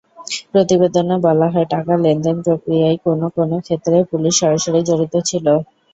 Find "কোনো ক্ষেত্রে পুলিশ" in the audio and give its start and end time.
3.35-4.33